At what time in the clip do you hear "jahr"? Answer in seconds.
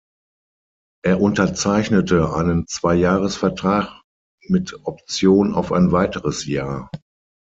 6.47-6.89